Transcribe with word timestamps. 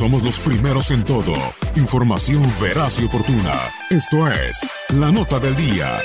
Somos 0.00 0.22
los 0.22 0.40
primeros 0.40 0.90
en 0.92 1.04
todo. 1.04 1.34
Información 1.76 2.42
veraz 2.58 2.98
y 3.00 3.04
oportuna. 3.04 3.70
Esto 3.90 4.32
es 4.32 4.66
La 4.98 5.12
Nota 5.12 5.38
del 5.38 5.54
Día. 5.54 5.98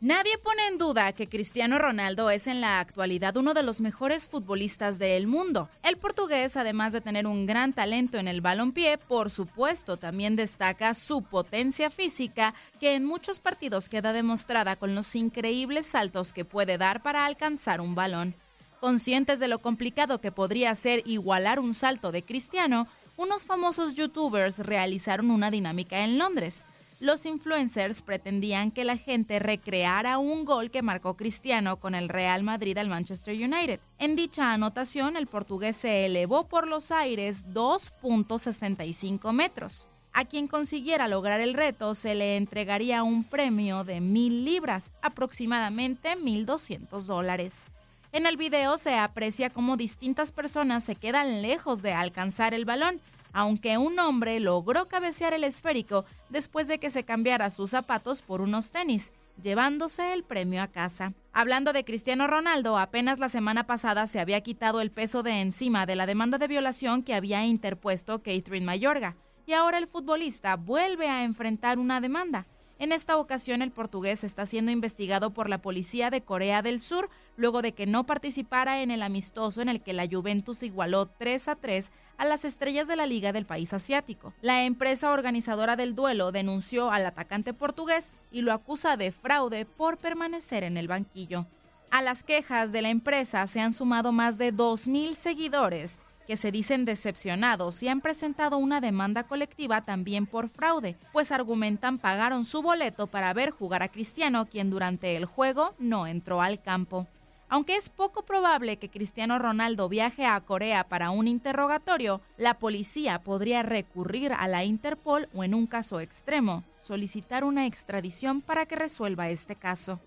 Nadie 0.00 0.36
pone 0.38 0.66
en 0.66 0.78
duda 0.78 1.12
que 1.12 1.28
Cristiano 1.28 1.78
Ronaldo 1.78 2.28
es 2.28 2.48
en 2.48 2.60
la 2.60 2.80
actualidad 2.80 3.36
uno 3.36 3.54
de 3.54 3.62
los 3.62 3.80
mejores 3.80 4.26
futbolistas 4.26 4.98
del 4.98 5.28
mundo. 5.28 5.68
El 5.84 5.96
portugués, 5.96 6.56
además 6.56 6.92
de 6.92 7.00
tener 7.00 7.28
un 7.28 7.46
gran 7.46 7.72
talento 7.72 8.18
en 8.18 8.26
el 8.26 8.40
balompié, 8.40 8.98
por 8.98 9.30
supuesto, 9.30 9.96
también 9.96 10.34
destaca 10.34 10.94
su 10.94 11.22
potencia 11.22 11.88
física, 11.90 12.52
que 12.80 12.96
en 12.96 13.04
muchos 13.04 13.38
partidos 13.38 13.88
queda 13.88 14.12
demostrada 14.12 14.74
con 14.74 14.96
los 14.96 15.14
increíbles 15.14 15.86
saltos 15.86 16.32
que 16.32 16.44
puede 16.44 16.78
dar 16.78 17.00
para 17.00 17.26
alcanzar 17.26 17.80
un 17.80 17.94
balón. 17.94 18.34
Conscientes 18.80 19.38
de 19.38 19.48
lo 19.48 19.58
complicado 19.58 20.20
que 20.20 20.32
podría 20.32 20.74
ser 20.74 21.02
igualar 21.06 21.60
un 21.60 21.74
salto 21.74 22.12
de 22.12 22.22
Cristiano, 22.22 22.86
unos 23.16 23.46
famosos 23.46 23.94
youtubers 23.94 24.58
realizaron 24.58 25.30
una 25.30 25.50
dinámica 25.50 26.04
en 26.04 26.18
Londres 26.18 26.64
los 27.00 27.24
influencers 27.24 28.02
pretendían 28.02 28.70
que 28.70 28.84
la 28.84 28.98
gente 28.98 29.38
recreara 29.38 30.18
un 30.18 30.44
gol 30.44 30.70
que 30.70 30.82
marcó 30.82 31.16
Cristiano 31.16 31.78
con 31.80 31.94
el 31.94 32.10
Real 32.10 32.42
Madrid 32.42 32.76
al 32.76 32.90
Manchester 32.90 33.34
United. 33.34 33.80
En 33.98 34.16
dicha 34.16 34.52
anotación, 34.52 35.16
el 35.16 35.26
portugués 35.26 35.78
se 35.78 36.04
elevó 36.04 36.46
por 36.46 36.68
los 36.68 36.90
aires 36.90 37.46
2.65 37.54 39.32
metros. 39.32 39.88
A 40.12 40.26
quien 40.26 40.46
consiguiera 40.46 41.08
lograr 41.08 41.40
el 41.40 41.54
reto 41.54 41.94
se 41.94 42.14
le 42.14 42.36
entregaría 42.36 43.02
un 43.02 43.24
premio 43.24 43.82
de 43.82 44.02
mil 44.02 44.44
libras, 44.44 44.92
aproximadamente 45.00 46.18
1.200 46.18 47.00
dólares. 47.06 47.64
En 48.12 48.26
el 48.26 48.36
video 48.36 48.76
se 48.78 48.96
aprecia 48.96 49.50
cómo 49.50 49.76
distintas 49.76 50.32
personas 50.32 50.84
se 50.84 50.96
quedan 50.96 51.42
lejos 51.42 51.82
de 51.82 51.92
alcanzar 51.92 52.54
el 52.54 52.64
balón 52.64 53.00
aunque 53.32 53.78
un 53.78 53.98
hombre 53.98 54.40
logró 54.40 54.88
cabecear 54.88 55.32
el 55.32 55.44
esférico 55.44 56.04
después 56.28 56.68
de 56.68 56.78
que 56.78 56.90
se 56.90 57.04
cambiara 57.04 57.50
sus 57.50 57.70
zapatos 57.70 58.22
por 58.22 58.40
unos 58.40 58.72
tenis, 58.72 59.12
llevándose 59.40 60.12
el 60.12 60.24
premio 60.24 60.62
a 60.62 60.68
casa. 60.68 61.14
Hablando 61.32 61.72
de 61.72 61.84
Cristiano 61.84 62.26
Ronaldo, 62.26 62.78
apenas 62.78 63.18
la 63.18 63.28
semana 63.28 63.66
pasada 63.66 64.06
se 64.06 64.20
había 64.20 64.40
quitado 64.40 64.80
el 64.80 64.90
peso 64.90 65.22
de 65.22 65.40
encima 65.40 65.86
de 65.86 65.96
la 65.96 66.06
demanda 66.06 66.38
de 66.38 66.48
violación 66.48 67.02
que 67.02 67.14
había 67.14 67.44
interpuesto 67.44 68.22
Catherine 68.22 68.66
Mayorga, 68.66 69.16
y 69.46 69.52
ahora 69.52 69.78
el 69.78 69.86
futbolista 69.86 70.56
vuelve 70.56 71.08
a 71.08 71.24
enfrentar 71.24 71.78
una 71.78 72.00
demanda. 72.00 72.46
En 72.80 72.92
esta 72.92 73.18
ocasión 73.18 73.60
el 73.60 73.72
portugués 73.72 74.24
está 74.24 74.46
siendo 74.46 74.72
investigado 74.72 75.34
por 75.34 75.50
la 75.50 75.60
policía 75.60 76.08
de 76.08 76.22
Corea 76.22 76.62
del 76.62 76.80
Sur 76.80 77.10
luego 77.36 77.60
de 77.60 77.72
que 77.72 77.84
no 77.84 78.06
participara 78.06 78.80
en 78.80 78.90
el 78.90 79.02
amistoso 79.02 79.60
en 79.60 79.68
el 79.68 79.82
que 79.82 79.92
la 79.92 80.08
Juventus 80.10 80.62
igualó 80.62 81.04
3 81.04 81.48
a 81.48 81.56
3 81.56 81.92
a 82.16 82.24
las 82.24 82.46
estrellas 82.46 82.88
de 82.88 82.96
la 82.96 83.04
liga 83.04 83.34
del 83.34 83.44
país 83.44 83.74
asiático. 83.74 84.32
La 84.40 84.64
empresa 84.64 85.12
organizadora 85.12 85.76
del 85.76 85.94
duelo 85.94 86.32
denunció 86.32 86.90
al 86.90 87.04
atacante 87.04 87.52
portugués 87.52 88.14
y 88.32 88.40
lo 88.40 88.50
acusa 88.50 88.96
de 88.96 89.12
fraude 89.12 89.66
por 89.66 89.98
permanecer 89.98 90.64
en 90.64 90.78
el 90.78 90.88
banquillo. 90.88 91.44
A 91.90 92.00
las 92.00 92.22
quejas 92.22 92.72
de 92.72 92.80
la 92.80 92.88
empresa 92.88 93.46
se 93.46 93.60
han 93.60 93.74
sumado 93.74 94.10
más 94.10 94.38
de 94.38 94.54
2.000 94.54 95.16
seguidores 95.16 95.98
que 96.30 96.36
se 96.36 96.52
dicen 96.52 96.84
decepcionados 96.84 97.82
y 97.82 97.88
han 97.88 98.00
presentado 98.00 98.56
una 98.56 98.80
demanda 98.80 99.24
colectiva 99.24 99.80
también 99.80 100.26
por 100.26 100.48
fraude, 100.48 100.96
pues 101.12 101.32
argumentan 101.32 101.98
pagaron 101.98 102.44
su 102.44 102.62
boleto 102.62 103.08
para 103.08 103.34
ver 103.34 103.50
jugar 103.50 103.82
a 103.82 103.88
Cristiano, 103.88 104.46
quien 104.46 104.70
durante 104.70 105.16
el 105.16 105.24
juego 105.24 105.74
no 105.80 106.06
entró 106.06 106.40
al 106.40 106.62
campo. 106.62 107.08
Aunque 107.48 107.74
es 107.74 107.90
poco 107.90 108.24
probable 108.24 108.76
que 108.76 108.90
Cristiano 108.90 109.40
Ronaldo 109.40 109.88
viaje 109.88 110.24
a 110.24 110.40
Corea 110.40 110.84
para 110.84 111.10
un 111.10 111.26
interrogatorio, 111.26 112.20
la 112.36 112.60
policía 112.60 113.20
podría 113.24 113.64
recurrir 113.64 114.32
a 114.32 114.46
la 114.46 114.62
Interpol 114.62 115.28
o 115.34 115.42
en 115.42 115.52
un 115.52 115.66
caso 115.66 115.98
extremo, 115.98 116.62
solicitar 116.78 117.42
una 117.42 117.66
extradición 117.66 118.40
para 118.40 118.66
que 118.66 118.76
resuelva 118.76 119.30
este 119.30 119.56
caso. 119.56 119.98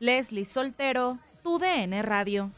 Leslie 0.00 0.44
Soltero, 0.44 1.18
tu 1.42 1.58
DN 1.58 2.02
Radio. 2.02 2.50